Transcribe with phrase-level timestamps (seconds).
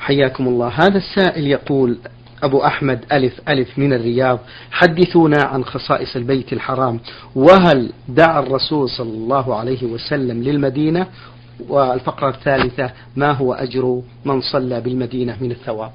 [0.00, 0.68] حياكم الله.
[0.68, 1.98] هذا السائل يقول
[2.42, 4.38] أبو أحمد ألف ألف من الرياض
[4.70, 7.00] حدثونا عن خصائص البيت الحرام.
[7.34, 11.06] وهل دعا الرسول صلى الله عليه وسلم للمدينة؟
[11.68, 15.92] والفقرة الثالثة ما هو أجر من صلى بالمدينة من الثواب؟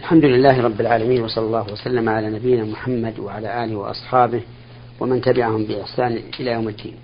[0.00, 4.40] الحمد لله رب العالمين وصلى الله وسلم على نبينا محمد وعلى آله وأصحابه
[5.00, 6.94] ومن تبعهم بإحسان إلى يوم الدين.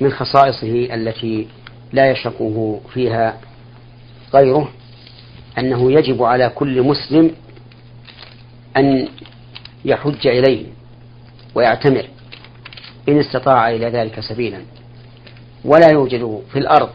[0.00, 1.48] من خصائصه التي
[1.92, 3.36] لا يشركه فيها
[4.34, 4.68] غيره
[5.58, 7.30] أنه يجب على كل مسلم
[8.76, 9.08] أن
[9.84, 10.66] يحج إليه
[11.54, 12.08] ويعتمر
[13.08, 14.60] إن استطاع إلى ذلك سبيلا.
[15.64, 16.88] ولا يوجد في الأرض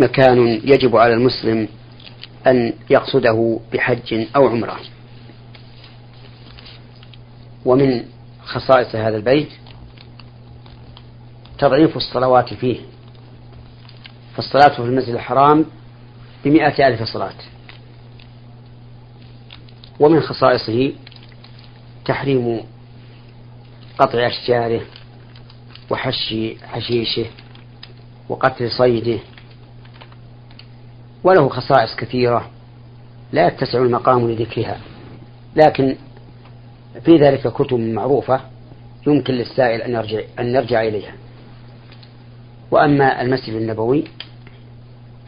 [0.00, 1.68] مكان يجب على المسلم
[2.46, 4.76] أن يقصده بحج أو عمرة.
[7.64, 8.04] ومن
[8.44, 9.48] خصائص هذا البيت
[11.58, 12.80] تضعيف الصلوات فيه.
[14.36, 15.64] فالصلاة في المسجد الحرام
[16.44, 17.34] بمئة ألف صلاة.
[20.00, 20.92] ومن خصائصه
[22.04, 22.60] تحريم
[23.98, 24.80] قطع أشجاره
[25.90, 27.26] وحش حشيشه
[28.28, 29.18] وقتل صيده.
[31.24, 32.50] وله خصائص كثيرة
[33.32, 34.80] لا يتسع المقام لذكرها
[35.56, 35.96] لكن
[37.04, 38.40] في ذلك كتب معروفة
[39.06, 41.12] يمكن للسائل أن يرجع, أن يرجع إليها.
[42.70, 44.04] وأما المسجد النبوي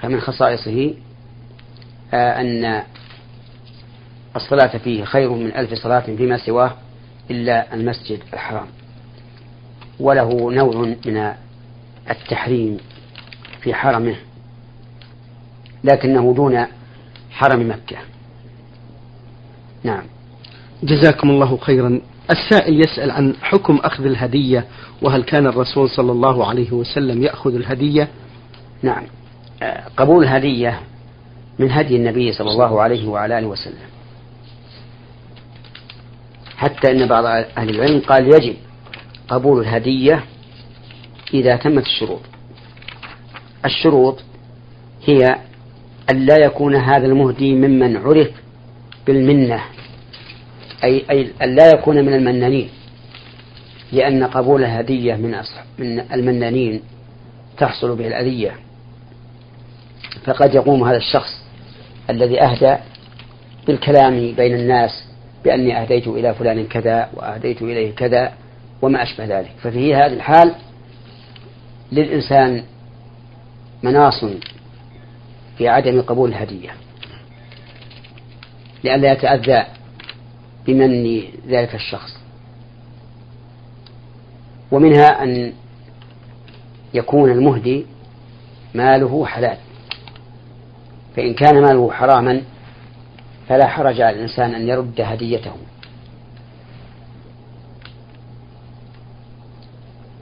[0.01, 0.95] فمن خصائصه
[2.15, 2.83] أن
[4.37, 6.75] الصلاة فيه خير من ألف صلاة فيما سواه
[7.31, 8.67] إلا المسجد الحرام.
[10.01, 11.33] وله نوع من
[12.11, 12.77] التحريم
[13.61, 14.17] في حرمه
[15.85, 16.67] لكنه دون
[17.31, 17.97] حرم مكة.
[19.85, 20.03] نعم.
[20.83, 22.01] جزاكم الله خيرا.
[22.31, 24.65] السائل يسأل عن حكم أخذ الهدية
[25.03, 28.09] وهل كان الرسول صلى الله عليه وسلم يأخذ الهدية؟
[28.83, 29.03] نعم.
[29.97, 30.81] قبول الهدية
[31.59, 33.89] من هدي النبي صلى الله عليه وعلى آله وسلم.
[36.57, 37.25] حتى أن بعض
[37.59, 38.57] أهل العلم قال يجب
[39.29, 40.25] قبول الهدية
[41.35, 42.21] إذا تمت الشروط.
[43.65, 44.23] الشروط
[45.05, 45.37] هي
[46.11, 48.31] أن لا يكون هذا المهدي ممن عرف
[49.07, 49.61] بالمنة
[50.85, 52.69] أي, أي أن لا يكون من المنانين
[53.93, 55.37] لأن قبول الهدية من,
[55.79, 56.81] من المنانين
[57.59, 58.57] تحصل به الأذية.
[60.25, 61.44] فقد يقوم هذا الشخص
[62.11, 62.77] الذي أهدى
[63.67, 65.05] بالكلام بين الناس
[65.45, 68.33] بأني أهديت إلى فلان كذا وأهديت إليه كذا
[68.83, 69.53] وما أشبه ذلك.
[69.63, 70.55] ففي هذه الحال
[71.93, 72.65] للإنسان
[73.83, 74.25] مناص
[75.59, 76.71] في عدم قبول الهدية
[78.85, 79.65] لئلا يتأذى
[80.67, 82.19] بمن ذلك الشخص.
[84.73, 85.53] ومنها أن
[86.95, 87.87] يكون المهدي
[88.75, 89.59] ماله حلال.
[91.17, 92.43] فإن كان ماله حراما
[93.49, 95.53] فلا حرج على الإنسان أن يرد هديته.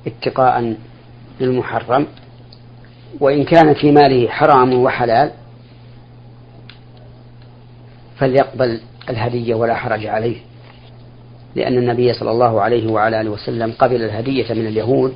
[0.07, 0.77] اتقاء
[1.41, 2.07] للمحرم.
[3.21, 5.31] وإن كان في ماله حرام وحلال
[8.17, 10.37] فليقبل الهدية ولا حرج عليه.
[11.55, 15.15] لأن النبي صلى الله عليه وعلى آله وسلم قبل الهدية من اليهود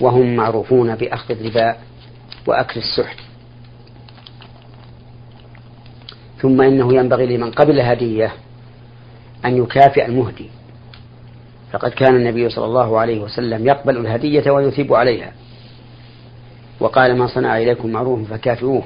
[0.00, 1.76] وهم معروفون بأخذ الربا
[2.46, 3.25] وأكل السحت.
[6.40, 8.32] ثم إنه ينبغي لمن قبل الهدية
[9.44, 10.50] أن يكافئ المهدي.
[11.72, 15.32] فقد كان النبي صلى الله عليه وسلم يقبل الهدية ويثيب عليها.
[16.80, 18.82] وقال ما صنع إليكم معروف فكافئوه.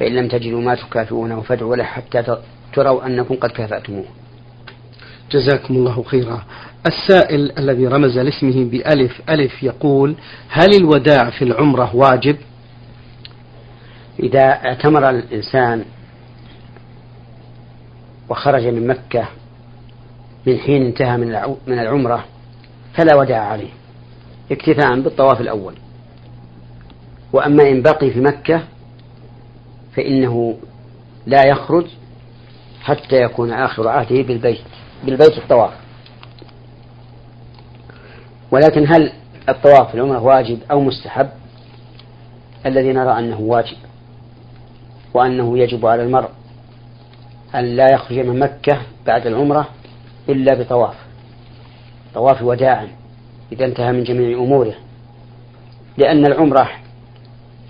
[0.00, 2.36] فإن لم تجدوا ما تكافئونه فادعوا له حتى
[2.72, 4.04] تروا أنكم قد كافأتموه.
[5.30, 6.44] جزاكم الله خيرا.
[6.86, 10.14] السائل الذي رمز لاسمه بألف ألف يقول
[10.48, 12.36] هل الوداع في العمرة واجب؟
[14.22, 15.84] إذا اعتمر الإنسان
[18.28, 19.28] وخرج من مكة
[20.46, 21.16] من حين انتهى
[21.66, 22.24] من العمرة
[22.94, 23.70] فلا وداع عليه
[24.50, 25.74] اكتفاء بالطواف الأول.
[27.32, 28.62] وأما إن بقي في مكة
[29.96, 30.56] فإنه
[31.26, 31.86] لا يخرج
[32.82, 34.60] حتى يكون آخر عهده بالبيت
[35.04, 35.72] بالبيت الطواف.
[38.50, 39.12] ولكن هل
[39.48, 41.28] الطواف في العمرة واجب أو مستحب؟
[42.66, 43.76] الذي نرى أنه واجب
[45.14, 46.30] وأنه يجب على المرء
[47.54, 49.68] أن لا يخرج من مكة بعد العمرة
[50.28, 50.94] إلا بطواف.
[52.14, 52.86] طواف وداع
[53.52, 54.74] إذا انتهى من جميع أموره.
[55.98, 56.70] لأن العمرة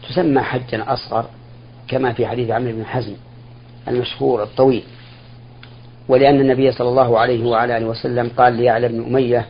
[0.09, 1.25] تسمى حجا أصغر
[1.89, 3.15] كما في حديث عمرو بن حزم
[3.89, 4.83] المشهور الطويل.
[6.09, 9.47] ولأن النبي صلى الله عليه وعلى آله وسلم قال ليعلى بن أمية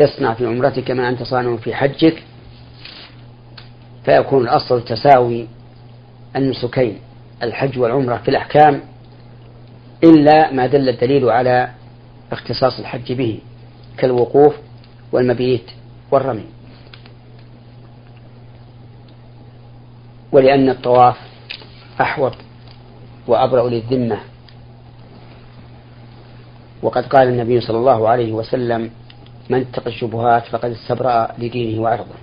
[0.00, 2.22] اصنع في عمرتك ما أنت صانع في حجك.
[4.04, 5.46] فيكون الأصل التساوي
[6.36, 6.98] النسكين
[7.42, 8.80] الحج والعمرة في الأحكام.
[10.04, 11.70] إلا ما دل الدليل على
[12.32, 13.38] اختصاص الحج به
[13.96, 14.54] كالوقوف
[15.12, 15.70] والمبيت
[16.10, 16.44] والرمي.
[20.32, 21.16] ولأن الطواف
[22.00, 22.32] أحوط
[23.26, 24.20] وأبرأ للذمة.
[26.82, 28.90] وقد قال النبي صلى الله عليه وسلم
[29.50, 32.14] من اتقى الشبهات فقد استبرأ لدينه وعرضه.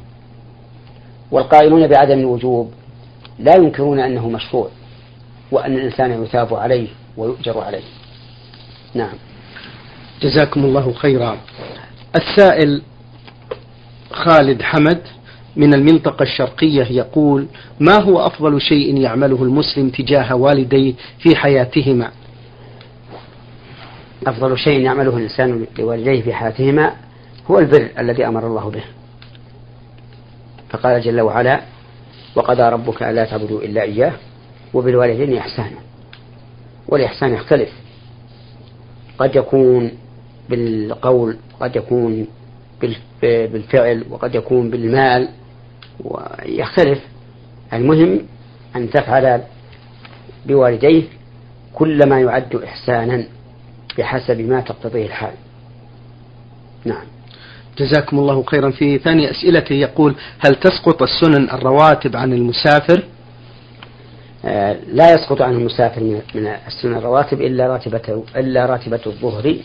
[1.31, 2.73] والقائلون بعدم الوجوب
[3.39, 4.69] لا ينكرون أنه مشروع
[5.51, 6.87] وأن الإنسان يثاب عليه.
[7.19, 7.83] ويؤجر عليه.
[8.93, 9.13] نعم.
[10.21, 11.37] جزاكم الله خيرا.
[12.15, 12.81] السائل
[14.11, 15.01] خالد حمد
[15.55, 17.47] من المنطقة الشرقية يقول
[17.79, 22.11] ما هو أفضل شيء يعمله المسلم تجاه والديه في حياتهما؟
[24.27, 26.93] أفضل شيء يعمله الإنسان لوالديه في حياتهما
[27.51, 28.83] هو البر الذي أمر الله به.
[30.69, 31.61] فقال جل وعلا
[32.35, 34.13] وقضى ربك ألا تعبدوا إلا إياه
[34.73, 35.88] وبالوالدين إحسانا.
[36.91, 37.69] والإحسان يختلف.
[39.17, 39.91] قد يكون
[40.49, 42.27] بالقول قد يكون
[43.31, 45.29] بالفعل وقد يكون بالمال
[46.03, 46.99] ويختلف.
[47.73, 48.21] المهم
[48.75, 49.41] أن تفعل
[50.45, 51.03] بوالديه
[51.73, 53.25] كل ما يعد إحسانا
[53.97, 55.33] بحسب ما تقتضيه الحال.
[56.85, 57.03] نعم.
[57.77, 58.71] جزاكم الله خيرا.
[58.71, 63.03] في ثاني أسئلته يقول هل تسقط السنن الرواتب عن المسافر؟
[64.93, 66.01] لا يسقط عن المسافر
[66.35, 69.55] من السنن الرواتب إلا راتبة إلا راتبة الظهر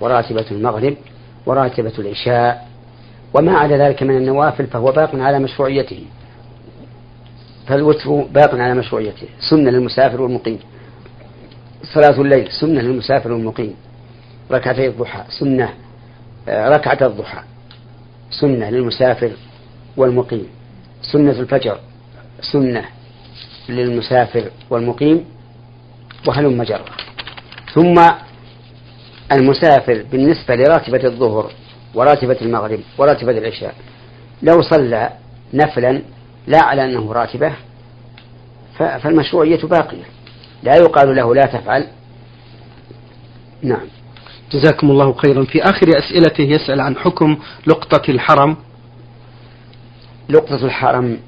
[0.00, 0.96] وراتبة المغرب
[1.46, 2.68] وراتبة العشاء.
[3.34, 6.04] وما عدا ذلك من النوافل فهو باق على مشروعيته.
[7.66, 9.26] فالوتر باق على مشروعيته.
[9.50, 10.58] سنة للمسافر والمقيم.
[11.94, 13.74] صلاة الليل سنة للمسافر والمقيم.
[14.50, 15.68] ركعتي الضحى سنة
[16.48, 17.38] آه، ركعة الضحى
[18.30, 19.30] سنة للمسافر
[19.96, 20.46] والمقيم.
[21.02, 21.78] سنة الفجر
[22.52, 22.84] سنة
[23.68, 25.24] للمسافر والمقيم
[26.26, 26.84] وهلم جرة
[27.74, 27.94] ثم
[29.32, 31.50] المسافر بالنسبة لراتبة الظهر
[31.94, 33.74] وراتبة المغرب وراتبة العشاء
[34.42, 35.10] لو صلى
[35.54, 36.02] نفلا
[36.46, 37.52] لا على أنه راتبة
[38.78, 40.04] فالمشروعية باقية.
[40.62, 41.86] لا يقال له لا تفعل.
[43.62, 43.86] نعم.
[44.52, 45.44] جزاكم الله خيرا.
[45.44, 48.56] في آخر أسئلته يسأل عن حكم لقطة الحرم.
[50.28, 51.18] لقطة الحرم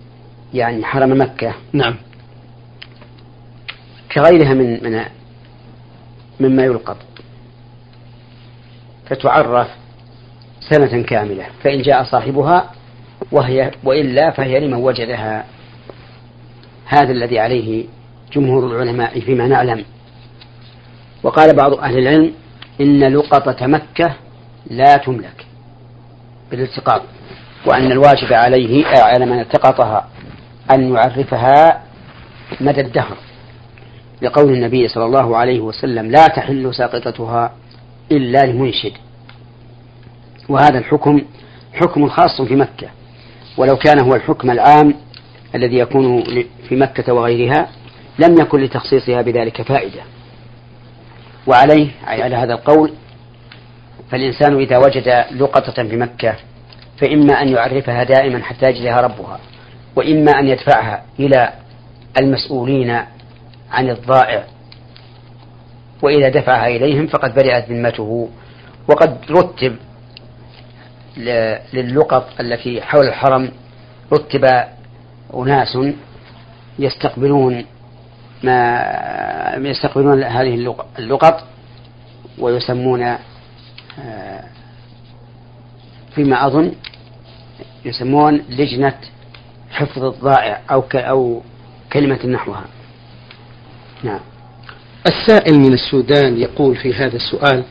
[0.55, 1.55] يعني حرم مكة.
[1.73, 1.97] نعم.
[4.13, 5.05] كغيرها من من
[6.41, 6.97] مما يلقط.
[9.07, 9.69] فتعرف
[10.61, 12.71] سنة كاملة فإن جاء صاحبها
[13.33, 15.45] وهي وإلا فهي لمن وجدها.
[16.87, 17.85] هذا الذي عليه
[18.33, 19.85] جمهور العلماء فيما نعلم.
[21.23, 22.33] وقال بعض أهل العلم
[22.81, 24.15] إن لقطة مكة
[24.71, 25.47] لا تملك
[26.51, 27.03] بالالتقاط
[27.67, 30.09] وأن الواجب عليه على من التقطها
[30.71, 31.83] أن يعرفها
[32.61, 33.17] مدى الدهر.
[34.23, 37.53] لقول النبي صلى الله عليه وسلم لا تحل ساقطتها
[38.13, 38.93] إلا لمنشد.
[40.49, 41.23] وهذا الحكم
[41.73, 42.89] حكم خاص في مكة.
[43.57, 44.95] ولو كان هو الحكم العام
[45.55, 46.25] الذي يكون
[46.69, 47.69] في مكة وغيرها
[48.19, 50.01] لم يكن لتخصيصها بذلك فائدة.
[51.47, 52.93] وعليه على هذا القول
[54.11, 56.35] فالإنسان إذا وجد لقطة في مكة
[56.99, 59.41] فإما أن يعرفها دائما حتى يجدها ربها
[59.97, 61.53] وإما أن يدفعها إلى
[62.21, 63.01] المسؤولين
[63.73, 64.45] عن الضائع.
[66.03, 68.29] وإذا دفعها إليهم فقد برئت ذمته
[68.89, 69.77] وقد رتب
[71.73, 73.51] للقط التي حول الحرم
[74.13, 74.65] رتب
[75.35, 75.79] أناس
[76.79, 77.65] يستقبلون
[78.43, 81.45] ما يستقبلون هذه اللقط
[82.39, 84.45] ويسمون آه،
[86.15, 86.73] فيما أظن
[87.85, 88.95] يسمون لجنة
[89.71, 91.43] حفظ الضائع أو أو
[91.93, 92.65] كلمة نحوها.
[94.03, 94.21] نعم.
[95.07, 97.65] السائل من السودان يقول في هذا السؤال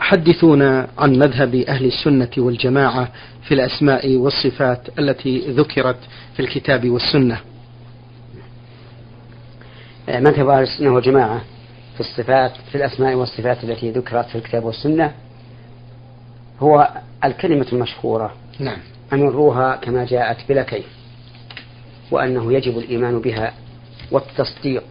[0.00, 3.08] حدثونا عن مذهب أهل السنة والجماعة
[3.42, 5.96] في الأسماء والصفات التي ذكرت
[6.34, 7.40] في الكتاب والسنة.
[10.08, 11.40] مذهب أهل السنة والجماعة
[11.94, 15.12] في الصفات في الأسماء والصفات التي ذكرت في الكتاب والسنة
[16.60, 16.88] هو
[17.24, 18.34] الكلمة المشهورة.
[18.58, 18.78] نعم.
[19.12, 20.86] أمروها كما جاءت بلا كيف
[22.10, 23.54] وأنه يجب الإيمان بها
[24.10, 24.84] والتصديق.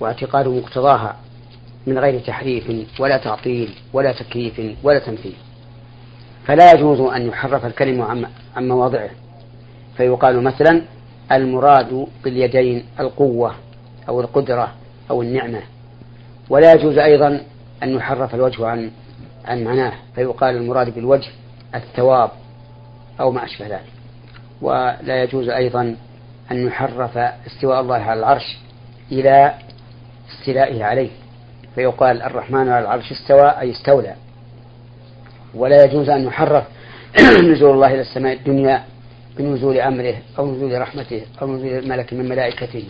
[0.00, 1.16] واعتقاد مقتضاها
[1.86, 5.34] من غير تحريف ولا تعطيل ولا تكييف ولا تمثيل.
[6.46, 8.26] فلا يجوز أن يحرف الكلم عن,
[8.56, 9.10] عن مواضعه.
[9.96, 10.82] فيقال مثلا
[11.32, 13.54] المراد باليدين القوة
[14.08, 14.74] أو القدرة
[15.10, 15.62] أو النعمة.
[16.50, 17.40] ولا يجوز أيضا
[17.82, 18.90] أن يحرف الوجه عن
[19.44, 19.92] عن معناه.
[20.14, 21.28] فيقال المراد بالوجه
[21.74, 22.30] الثواب
[23.20, 23.84] أو ما أشبه ذلك.
[24.62, 25.96] ولا يجوز أيضا
[26.50, 28.58] أن يحرف استواء الله على العرش
[29.12, 29.54] إلى
[30.32, 31.10] استيلائه عليه
[31.74, 34.14] فيقال الرحمن على العرش استوى أي استولى.
[35.54, 36.64] ولا يجوز أن يحرف
[37.52, 38.84] نزول الله إلى السماء الدنيا
[39.38, 42.84] بنزول أمره أو نزول رحمته أو نزول ملك من ملائكته.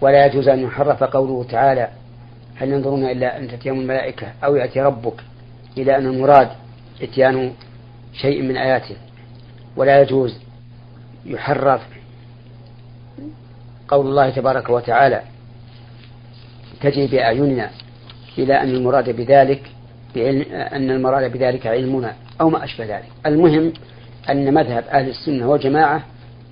[0.00, 1.88] ولا يجوز أن يحرف قوله تعالى
[2.56, 5.20] هل ينظرون إلا أن تأتيهم الملائكة أو يأتي ربك
[5.78, 6.48] إلى أن المراد
[7.02, 7.52] إتيان
[8.12, 8.96] شيء من آياته.
[9.76, 10.38] ولا يجوز
[11.26, 11.80] يحرف
[13.88, 15.22] قول الله تبارك وتعالى
[16.84, 17.70] تجري بأعيننا
[18.38, 19.62] إلى أن المراد بذلك
[20.72, 23.08] أن المراد بذلك علمنا أو ما أشبه ذلك.
[23.26, 23.72] المهم
[24.30, 26.02] أن مذهب أهل السنة والجماعة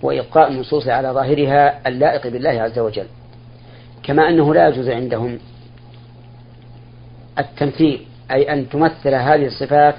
[0.03, 3.07] وإبقاء النصوص على ظاهرها اللائق بالله عز وجل
[4.03, 5.39] كما أنه لا يجوز عندهم
[7.39, 9.95] التمثيل أي أن تمثل هذه الصفات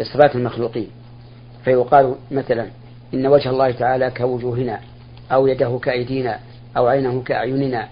[0.00, 0.88] بصفات المخلوقين.
[1.64, 2.66] فيقال مثلا
[3.14, 4.80] إن وجه الله تعالى كوجوهنا
[5.32, 6.38] أو يده كأيدينا
[6.76, 7.88] أو عينه كأعيننا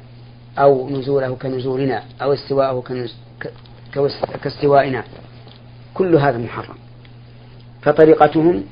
[0.58, 2.82] أو نزوله كنزولنا أو استواءه
[4.42, 5.04] كاستوائنا.
[5.94, 6.74] كل هذا محرم.
[7.82, 8.64] فطريقتهم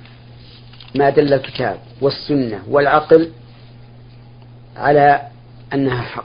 [0.94, 3.30] ما دل الكتاب والسنة والعقل
[4.76, 5.22] على
[5.74, 6.24] أنها حق.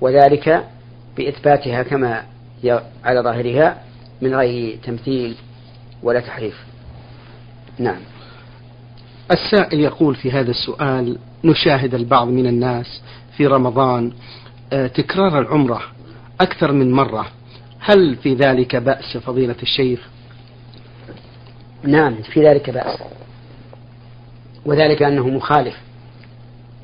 [0.00, 0.64] وذلك
[1.16, 2.24] بإثباتها كما
[2.62, 3.82] هي على ظاهرها
[4.22, 5.34] من غير تمثيل
[6.02, 6.64] ولا تحريف.
[7.78, 8.00] نعم.
[9.30, 13.02] السائل يقول في هذا السؤال نشاهد البعض من الناس
[13.36, 14.12] في رمضان
[14.70, 15.82] تكرار العمرة
[16.40, 17.26] أكثر من مرة.
[17.80, 20.08] هل في ذلك بأس فضيلة الشيخ؟
[21.82, 22.98] نعم في ذلك بأس.
[24.66, 25.74] وذلك أنه مخالف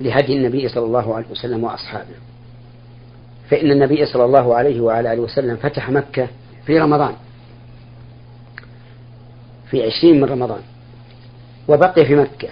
[0.00, 2.14] لهدي النبي صلى الله عليه وسلم وأصحابه.
[3.50, 6.28] فإن النبي صلى الله عليه وعلى آله وسلم فتح مكة
[6.66, 7.14] في رمضان.
[9.70, 10.60] في عشرين من رمضان.
[11.68, 12.48] وبقي في مكة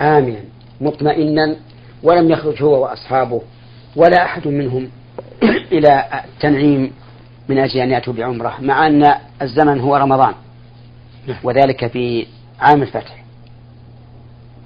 [0.00, 0.40] آمنا
[0.80, 1.56] مطمئنا
[2.02, 3.42] ولم يخرج هو وأصحابه.
[3.96, 4.88] ولا أحد منهم
[5.72, 6.92] إلى التنعيم
[7.48, 10.34] من أجل أن يأتوا بعمرة مع أن الزمن هو رمضان
[11.26, 11.36] نعم.
[11.42, 12.26] وذلك في
[12.60, 13.24] عام الفتح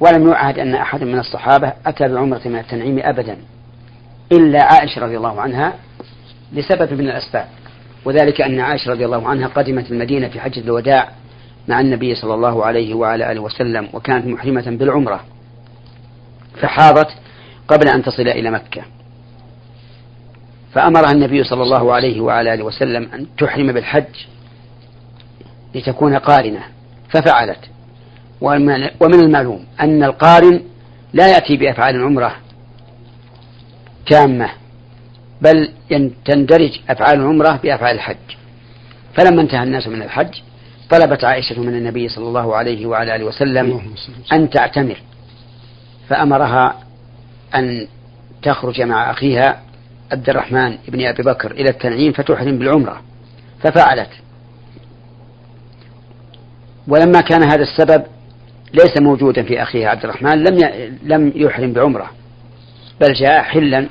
[0.01, 3.37] ولم يعهد أن أحد من الصحابة أتى بعمرة من التنعيم أبدا
[4.33, 5.75] إلا عائشة رضي الله عنها
[6.53, 7.47] لسبب من الأسباب
[8.05, 11.09] وذلك أن عائشة رضي الله عنها قدمت المدينة في حجة الوداع
[11.69, 15.21] مع النبي صلى الله عليه وعلى آله وسلم وكانت محرمة بالعمرة
[16.61, 17.09] فحاضت
[17.69, 18.83] قبل أن تصل إلى مكة
[20.73, 24.15] فأمرها النبي صلى الله عليه وعلى آله وسلم أن تحرم بالحج
[25.75, 26.63] لتكون قارنة
[27.09, 27.59] ففعلت.
[28.41, 30.63] ومن المعلوم أن القارن
[31.13, 32.37] لا يأتي بأفعال العمرة
[34.07, 34.51] تامة
[35.43, 35.73] بل
[36.25, 38.17] تندرج أفعال العمرة بأفعال الحج.
[39.15, 40.41] فلما انتهى الناس من الحج
[40.91, 43.95] طلبت عائشة من النبي صلى الله عليه وعلى آله وسلم.
[44.33, 44.97] أن تعتمر.
[46.09, 46.81] فأمرها
[47.55, 47.87] أن
[48.43, 49.63] تخرج مع أخيها
[50.13, 53.03] عبد الرحمن بن أبي بكر إلى التنعيم فتحرم بالعمرة
[53.63, 54.11] ففعلت.
[56.89, 58.05] ولما كان هذا السبب
[58.75, 60.59] ليس موجودا في أخيها عبد الرحمن لم
[61.03, 62.11] لم يحرم بعمرة
[63.01, 63.89] بل جاء حلا.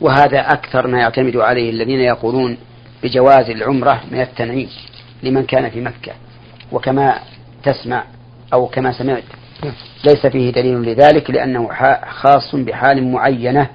[0.00, 2.56] وهذا أكثر ما يعتمد عليه الذين يقولون
[3.02, 4.68] بجواز العمرة من التنعيم
[5.22, 6.12] لمن كان في مكة.
[6.72, 7.18] وكما
[7.62, 8.04] تسمع
[8.52, 9.24] أو كما سمعت
[10.04, 11.68] ليس فيه دليل لذلك لأنه
[12.08, 13.70] خاص بحال معينة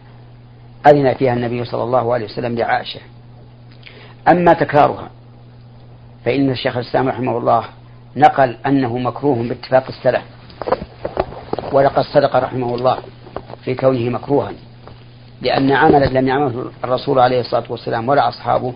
[0.87, 2.99] أذن فيها النبي صلى الله عليه وسلم لعائشة.
[4.31, 5.09] أما تكرارها
[6.25, 7.63] فإن الشيخ الإسلام رحمه الله
[8.15, 10.23] نقل أنه مكروه باتفاق السلف.
[11.71, 12.97] ولقد صدق رحمه الله
[13.65, 14.51] في كونه مكروها
[15.41, 18.73] لأن عملا لم يعمله الرسول عليه الصلاة والسلام ولا أصحابه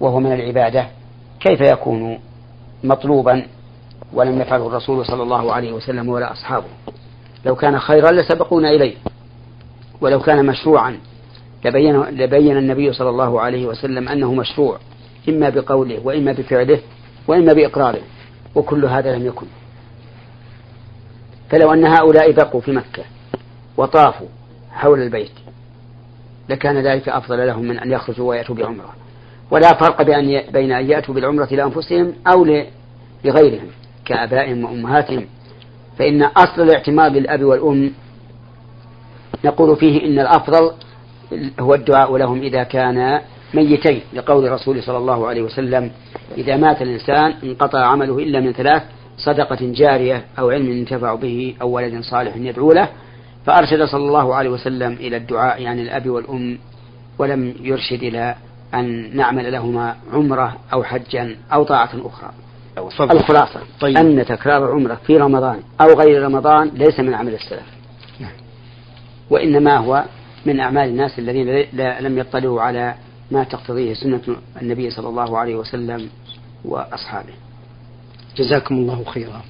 [0.00, 0.86] وهو من العبادة.
[1.40, 2.18] كيف يكون
[2.84, 3.46] مطلوبا
[4.12, 6.66] ولم يفعله الرسول صلى الله عليه وسلم ولا أصحابه.
[7.46, 8.94] لو كان خيرا لسبقونا إليه.
[10.00, 10.98] ولو كان مشروعا
[11.64, 14.78] لبين, لبين النبي صلى الله عليه وسلم أنه مشروع
[15.28, 16.80] إما بقوله وإما بفعله
[17.28, 18.00] وإما بإقراره
[18.54, 19.46] وكل هذا لم يكن.
[21.50, 23.02] فلو أن هؤلاء بقوا في مكة
[23.76, 24.26] وطافوا
[24.72, 25.32] حول البيت
[26.48, 28.94] لكان ذلك أفضل لهم من أن يخرجوا ويأتوا بعمرة.
[29.50, 30.02] ولا فرق
[30.52, 32.44] بين أن يأتوا بالعمرة لأنفسهم أو
[33.24, 33.68] لغيرهم.
[34.04, 35.26] كآبائهم وأمهاتهم.
[35.98, 37.92] فإن أصل الاعتماد للأب والأم
[39.44, 40.72] نقول فيه إن الأفضل
[41.60, 43.22] هو الدعاء لهم إذا كانا
[43.54, 45.90] ميتين لقول الرسول صلى الله عليه وسلم
[46.38, 48.82] إذا مات الإنسان انقطع عمله إلا من ثلاث
[49.16, 52.88] صدقة جارية أو علم ينتفع به أو ولد صالح يدعو له.
[53.46, 56.58] فأرشد صلى الله عليه وسلم إلى الدعاء يعني الأب والأم
[57.18, 58.34] ولم يرشد إلى
[58.74, 62.30] أن نعمل لهما عمرة أو حجا أو طاعة أخرى.
[62.76, 63.16] فضل.
[63.16, 63.96] الخلاصة طيب.
[63.96, 67.66] أن تكرار العمرة في رمضان أو غير رمضان ليس من عمل السلف
[68.20, 68.32] نعم.
[69.30, 70.04] وإنما هو
[70.46, 71.66] من أعمال الناس الذين
[72.00, 72.94] لم يطلعوا على
[73.30, 74.20] ما تقتضيه سنة
[74.62, 76.08] النبي صلى الله عليه وسلم
[76.64, 77.32] وأصحابه
[78.36, 79.42] جزاكم الله خيرا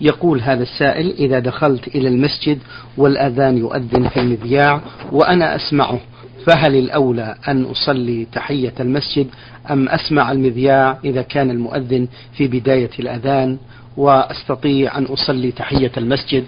[0.00, 2.58] يقول هذا السائل إذا دخلت إلى المسجد
[2.96, 4.80] والأذان يؤذن في المذياع
[5.12, 6.00] وأنا أسمعه
[6.46, 9.26] فهل الأولى أن أصلي تحية المسجد
[9.70, 13.58] أم أسمع المذياع إذا كان المؤذن في بداية الأذان
[13.96, 16.44] وأستطيع أن أصلي تحية المسجد؟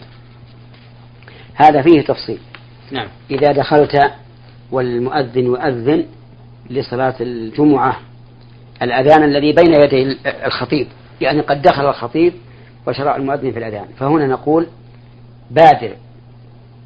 [1.54, 2.38] هذا فيه تفصيل.
[2.92, 3.08] نعم.
[3.30, 4.00] إذا دخلت
[4.72, 6.04] والمؤذن يؤذن
[6.70, 7.96] لصلاة الجمعة
[8.82, 10.86] الأذان الذي بين يدي الخطيب
[11.20, 12.32] يعني قد دخل الخطيب
[12.86, 13.86] وشرع المؤذن في الأذان.
[13.98, 14.66] فهنا نقول
[15.50, 15.90] بادر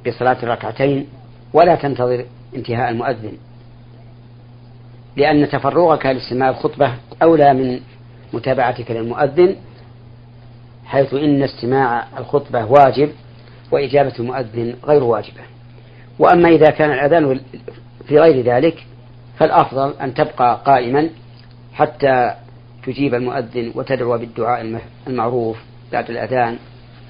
[0.06, 1.06] بصلاة الركعتين
[1.52, 2.24] ولا تنتظر
[2.56, 3.32] انتهاء المؤذن.
[5.16, 7.80] لأن تفرغك لاستماع الخطبة أولى من
[8.32, 9.56] متابعتك للمؤذن
[10.86, 13.10] حيث إن استماع الخطبة واجب
[13.70, 15.40] وإجابة المؤذن غير واجبة.
[16.18, 17.40] وأما إذا كان الأذان
[18.08, 18.86] في غير ذلك
[19.38, 21.10] فالأفضل أن تبقى قائما
[21.74, 22.34] حتى
[22.86, 25.58] تجيب المؤذن وتدعو بالدعاء المعروف
[25.92, 26.58] بعد الأذان.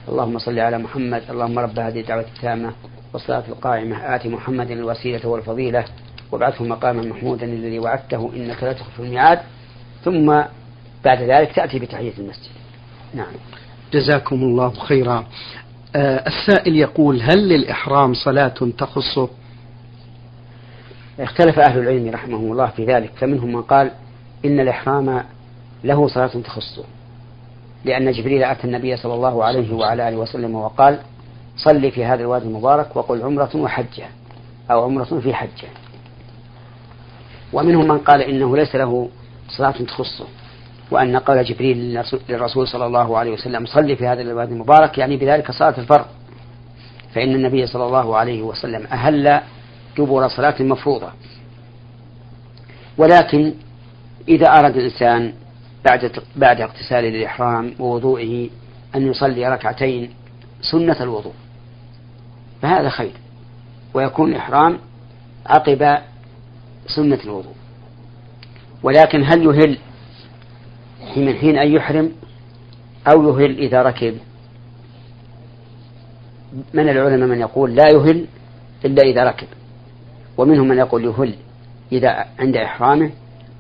[0.09, 2.73] اللهم صل على محمد اللهم رب هذه الدعوة التامة.
[3.13, 5.85] والصلاة القائمة آت محمد الوسيلة والفضيلة
[6.33, 9.39] وابعثه مقاما محمودا الذي وعدته إنك لا تخلف الميعاد.
[10.05, 10.27] ثم
[11.05, 12.51] بعد ذلك تأتي بتحية المسجد.
[13.15, 13.33] نعم.
[13.93, 15.25] جزاكم الله خيرا.
[15.97, 19.29] آه السائل يقول هل للإحرام صلاة تخصه
[21.21, 23.91] اختلف أهل العلم رحمهم الله في ذلك فمنهم من قال
[24.45, 25.25] إن الإحرام
[25.85, 26.85] له صلاة تخصه
[27.85, 30.99] لأن جبريل أتى النبي صلى الله عليه وعلى آله وسلم وقال
[31.65, 34.09] صل في هذا الوادي المبارك وقل عمرة وحجة
[34.71, 35.69] أو عمرة في حجة.
[37.53, 39.09] ومنهم من قال إنه ليس له
[39.49, 40.25] صلاة تخصه
[40.91, 45.51] وأن قول جبريل للرسول صلى الله عليه وسلم صل في هذا الوادي المبارك يعني بذلك
[45.51, 46.07] صلاة الفرض.
[47.15, 49.41] فإن النبي صلى الله عليه وسلم أهل
[49.99, 51.09] دبر صلاة مفروضة.
[52.99, 53.55] ولكن
[54.29, 55.33] إذا أراد الإنسان
[55.91, 58.51] بعد بعد اغتسال الإحرام ووضوئه
[58.95, 60.11] أن يصلي ركعتين
[60.61, 61.33] سنة الوضوء.
[62.63, 63.13] فهذا خير.
[63.95, 64.79] ويكون الإحرام
[65.47, 65.99] عقب
[66.97, 67.55] سنة الوضوء.
[68.83, 69.79] ولكن هل يهل
[71.17, 72.13] من حين أن يحرم
[73.13, 74.19] أو يهل إذا ركب؟
[76.75, 78.27] من العلماء من يقول لا يهل
[78.85, 79.49] إلا إذا ركب.
[80.39, 81.35] ومنهم من يقول يهل
[81.93, 83.11] إذا عند إحرامه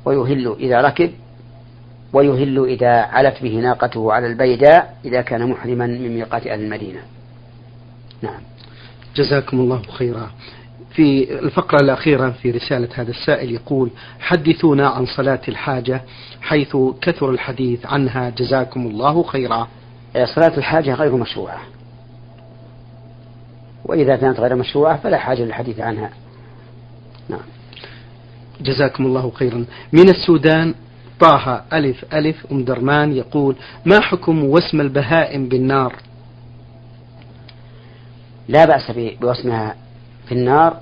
[0.04, 1.10] ويهل إذا ركب
[2.12, 7.00] ويهل إذا علت به ناقته على البيداء إذا كان محرما من ميقات أهل المدينة.
[8.22, 8.40] نعم.
[9.16, 10.30] جزاكم الله خيرا.
[10.94, 16.02] في الفقرة الأخيرة في رسالة هذا السائل يقول حدثونا عن صلاة الحاجة
[16.40, 18.30] حيث كثر الحديث عنها.
[18.30, 19.68] جزاكم الله خيرا.
[20.34, 21.60] صلاة الحاجة غير مشروعة.
[23.84, 26.10] وإذا كانت غير مشروعة فلا حاجة للحديث عنها.
[27.28, 27.40] نعم.
[28.60, 29.64] جزاكم الله خيرا.
[29.92, 30.74] من السودان
[31.20, 35.96] طه ألف ألف أم درمان يقول ما حكم وسم البهائم بالنار؟
[38.50, 39.74] لا بأس بوسمها
[40.26, 40.76] في النار.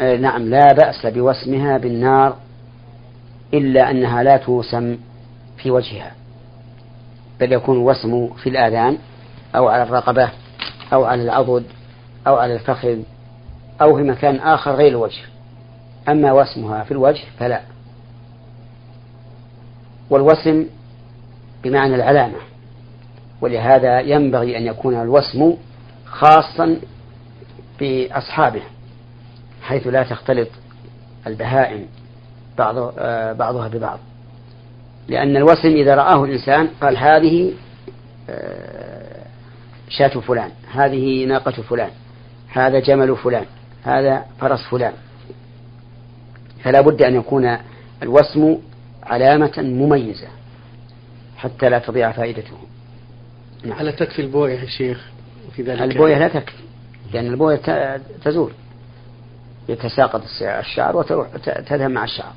[0.00, 2.36] آه نعم لا بأس بوسمها بالنار
[3.54, 4.98] إلا أنها لا توسم
[5.56, 6.12] في وجهها
[7.40, 8.98] بل يكون الوسم في الآذان
[9.56, 10.30] أو على الرقبة
[10.92, 11.64] أو على العضد
[12.26, 12.98] أو على الفخذ
[13.82, 15.22] أو في مكان آخر غير الوجه.
[16.08, 17.60] أما وسمها في الوجه فلا.
[20.10, 20.66] والوسم
[21.64, 22.38] بمعنى العلامة
[23.40, 25.54] ولهذا ينبغي أن يكون الوسم
[26.10, 26.76] خاصا
[27.80, 28.62] بأصحابه
[29.62, 30.48] حيث لا تختلط
[31.26, 31.86] البهائم
[32.58, 33.98] بعض آه، بعضها ببعض.
[35.08, 37.52] لأن الوسم إذا رآه الإنسان قال هذه
[38.30, 39.26] آه،
[39.88, 41.90] شاة فلان هذه ناقة فلان
[42.48, 43.44] هذا جمل فلان
[43.82, 44.92] هذا فرس فلان.
[46.62, 47.56] فلا بد أن يكون
[48.02, 48.58] الوسم
[49.02, 50.28] علامة مميزة
[51.36, 52.56] حتى لا تضيع فائدته.
[53.64, 53.90] نعم.
[53.90, 55.10] تكفي البوية يا شيخ.
[55.56, 55.82] في ذلك.
[55.82, 56.62] البوية لا تكفي
[57.12, 57.60] لأن البوية
[58.24, 58.52] تزول.
[59.68, 61.28] يتساقط الشعر وتروح
[61.66, 62.32] تذهب مع الشعر.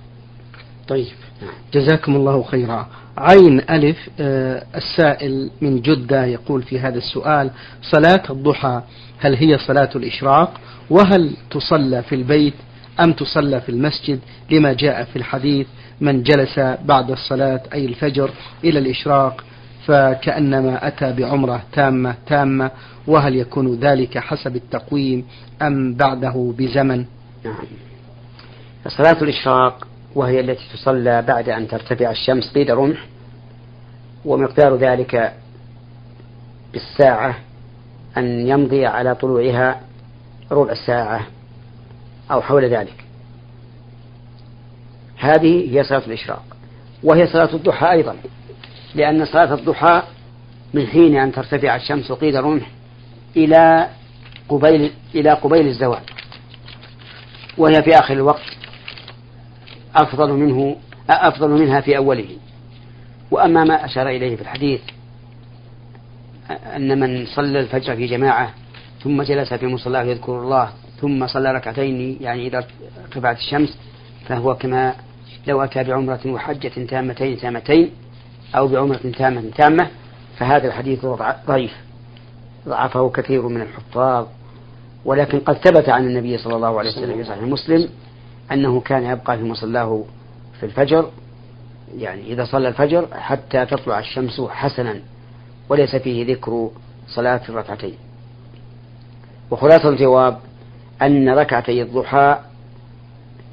[0.87, 1.07] طيب.
[1.41, 1.51] نعم.
[1.73, 2.87] جزاكم الله خيرا.
[3.17, 8.81] عين ألف آه السائل من جدة يقول في هذا السؤال صلاة الضحى
[9.19, 12.53] هل هي صلاة الإشراق؟ وهل تصلى في البيت
[12.99, 14.19] أم تصلى في المسجد؟
[14.51, 15.67] لما جاء في الحديث
[16.01, 18.29] من جلس بعد الصلاة أي الفجر
[18.63, 19.43] إلى الإشراق.
[19.85, 22.71] فكأنما أتى بعمرة تامة تامة
[23.07, 25.25] وهل يكون ذلك حسب التقويم
[25.61, 27.05] أم بعده بزمن؟
[27.45, 27.55] نعم.
[28.87, 33.05] صلاة الإشراق وهي التي تصلى بعد أن ترتفع الشمس قيد رمح
[34.25, 35.33] ومقدار ذلك
[36.73, 37.35] بالساعة
[38.17, 39.81] أن يمضي على طلوعها
[40.51, 41.27] ربع ساعة
[42.31, 43.05] أو حول ذلك.
[45.17, 46.43] هذه هي صلاة الإشراق
[47.03, 48.15] وهي صلاة الضحى أيضا.
[48.95, 50.01] لأن صلاة الضحى
[50.73, 52.67] من حين أن ترتفع الشمس قيد رمح
[53.37, 53.89] إلى
[54.49, 56.01] قبيل إلى قبيل الزوال
[57.57, 58.57] وهي في آخر الوقت
[59.95, 60.75] أفضل منه
[61.09, 62.29] أفضل منها في أوله.
[63.31, 64.81] وأما ما أشار إليه في الحديث
[66.75, 68.53] أن من صلى الفجر في جماعة
[69.03, 70.69] ثم جلس في مصلاه يذكر الله
[71.01, 72.65] ثم صلى ركعتين يعني إذا
[73.05, 73.77] ارتفعت الشمس
[74.27, 74.93] فهو كما
[75.47, 77.89] لو أتى بعمرة وحجة تامتين تامتين
[78.55, 79.87] أو بعمرة تامة تامة
[80.37, 81.05] فهذا الحديث
[81.47, 81.73] ضعيف.
[82.67, 84.27] ضعفه كثير من الحفاظ.
[85.05, 87.89] ولكن قد ثبت عن النبي صلى الله عليه وسلم في صحيح مسلم
[88.51, 90.03] أنه كان يبقى في مصلاه
[90.59, 91.09] في الفجر
[91.97, 94.99] يعني إذا صلى الفجر حتى تطلع الشمس حسنا
[95.69, 96.69] وليس فيه ذكر
[97.07, 97.93] صلاة الركعتين.
[99.51, 100.39] وخلاصة الجواب
[101.01, 102.39] أن ركعتي الضحى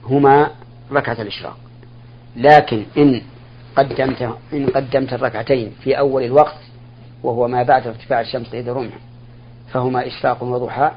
[0.05, 0.51] هما
[0.93, 1.57] ركعة الإشراق.
[2.37, 3.23] لكن إن
[3.77, 6.59] قدمت إن قدمت الركعتين في أول الوقت
[7.23, 8.95] وهو ما بعد ارتفاع الشمس قيد رمح
[9.73, 10.91] فهما إشراق وضحى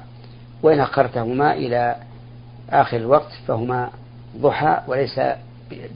[0.64, 1.96] وإن أخرتهما إلى
[2.70, 3.90] آخر الوقت فهما
[4.38, 5.20] ضحى وليس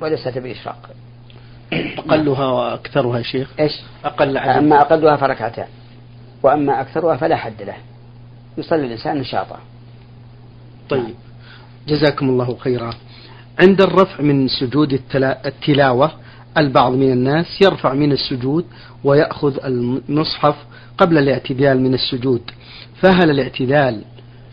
[0.02, 0.90] وليست بإشراق.
[1.74, 5.68] أقلها وأكثرها شيخ؟ إيش؟ أقل عدد أما أقلها فركعتان
[6.44, 7.76] وأما أكثرها فلا حد له
[8.58, 9.60] يصلي الإنسان نشاطا
[10.90, 11.16] طيب.
[11.88, 12.94] جزاكم الله خيرا.
[13.60, 14.94] عند الرفع من سجود
[15.46, 16.12] التلاوة
[16.58, 18.66] البعض من الناس يرفع من السجود
[19.04, 20.56] ويأخذ المصحف
[20.98, 22.42] قبل الاعتدال من السجود.
[23.02, 24.02] فهل الاعتدال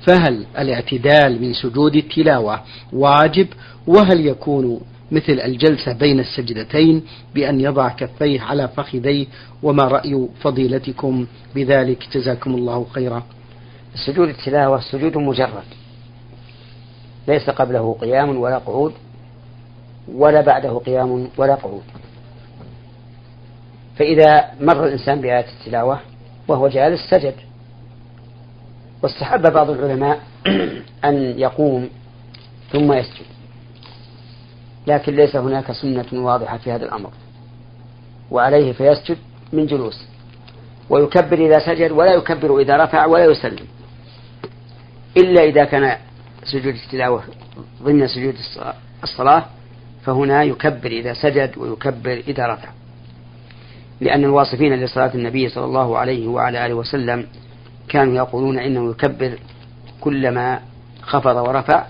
[0.06, 2.60] فهل الاعتدال من سجود التلاوة
[2.92, 3.46] واجب؟
[3.86, 4.80] وهل يكون
[5.12, 7.02] مثل الجلسة بين السجدتين
[7.34, 9.26] بأن يضع كفيه على فخذيه؟
[9.62, 13.22] وما رأي فضيلتكم بذلك؟ جزاكم الله خيرا.
[14.06, 15.64] سجود التلاوة سجود مجرد
[17.28, 18.92] ليس قبله قيام ولا قعود.
[20.08, 21.82] ولا بعده قيام ولا قعود.
[23.96, 26.00] فإذا مر الإنسان بآية التلاوة
[26.48, 27.34] وهو جالس سجد.
[29.02, 30.20] واستحب بعض العلماء
[31.04, 31.88] أن يقوم
[32.72, 33.26] ثم يسجد.
[34.86, 37.10] لكن ليس هناك سنة واضحة في هذا الأمر.
[38.30, 39.18] وعليه فيسجد
[39.52, 40.04] من جلوس.
[40.90, 43.66] ويكبر إذا سجد ولا يكبر إذا رفع ولا يسلم.
[45.16, 45.96] إلا إذا كان
[46.44, 47.22] سجود التلاوة
[47.82, 48.34] ضمن سجود
[49.02, 49.44] الصلاة
[50.04, 52.68] فهنا يكبر إذا سجد ويكبر إذا رفع
[54.00, 57.26] لأن الواصفين لصلاة النبي صلى الله عليه وعلى آله وسلم
[57.88, 59.38] كانوا يقولون إنه يكبر
[60.00, 60.60] كلما
[61.02, 61.86] خفض ورفع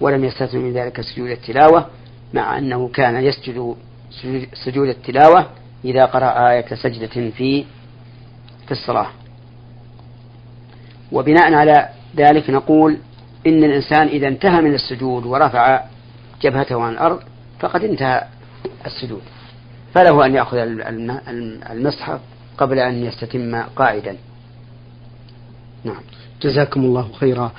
[0.00, 1.86] ولم يستثن من ذلك سجود التلاوة
[2.34, 3.76] مع أنه كان يسجد
[4.64, 5.46] سجود التلاوة
[5.84, 7.64] إذا قرأ آية سجدة في
[8.66, 9.06] في الصلاة.
[11.12, 12.98] وبناء على ذلك نقول
[13.46, 15.80] إن الإنسان إذا انتهى من السجود ورفع
[16.42, 17.20] جبهته عن الأرض
[17.62, 18.24] فقد انتهى
[18.86, 19.22] السجود.
[19.94, 20.56] فله أن يأخذ
[21.70, 22.20] المصحف
[22.58, 24.16] قبل أن يستتم قاعدا
[25.84, 26.00] نعم.
[26.42, 27.52] جزاكم الله خيرا.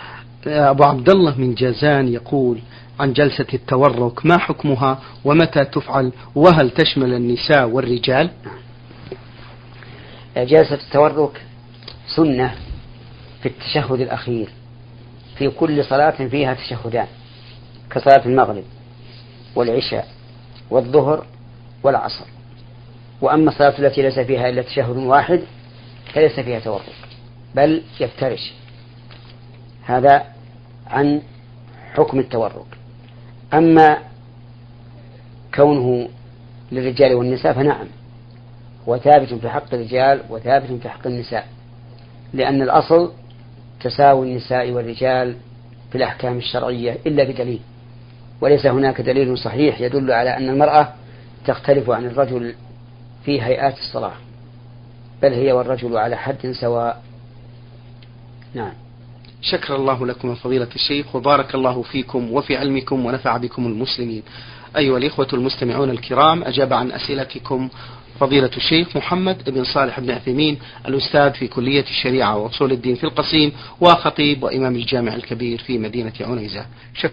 [0.47, 2.59] أبو عبد الله من جازان يقول
[2.99, 8.29] عن جلسة التورك ما حكمها ومتى تفعل؟ وهل تشمل النساء والرجال؟
[10.37, 11.41] جلسة التورك
[12.15, 12.55] سنة
[13.41, 14.49] في التشهد الأخير.
[15.37, 17.07] في كل صلاة فيها تشهدان
[17.89, 18.63] كصلاة المغرب.
[19.55, 20.07] والعشاء
[20.69, 21.25] والظهر
[21.83, 22.25] والعصر.
[23.21, 25.41] وأما الصلاة التي ليس فيها إلا تشهد واحد
[26.13, 26.85] فليس فيها تورك
[27.55, 28.53] بل يفترش.
[29.85, 30.23] هذا
[30.87, 31.21] عن
[31.93, 32.65] حكم التورك
[33.53, 33.97] أما
[35.55, 36.09] كونه
[36.71, 37.87] للرجال والنساء فنعم
[38.87, 41.47] هو ثابت في حق الرجال وثابت في حق النساء
[42.33, 43.11] لأن الأصل
[43.81, 45.35] تساوي النساء والرجال
[45.91, 47.59] في الأحكام الشرعية إلا بدليل.
[48.43, 50.93] وليس هناك دليل صحيح يدل على أن المرأة
[51.45, 52.55] تختلف عن الرجل
[53.25, 54.13] في هيئات الصلاة
[55.21, 57.03] بل هي والرجل على حد سواء.
[58.53, 58.73] نعم.
[59.41, 64.23] شكر الله لكم فضيلة الشيخ وبارك الله فيكم وفي علمكم ونفع بكم المسلمين.
[64.77, 67.69] أيها الإخوة المستمعون الكرام أجاب عن أسئلتكم
[68.19, 73.51] فضيلة الشيخ محمد بن صالح بن عثيمين الأستاذ في كلية الشريعة وأصول الدين في القصيم
[73.81, 76.65] وخطيب وإمام الجامع الكبير في مدينة عنيزة.
[76.95, 77.09] شكر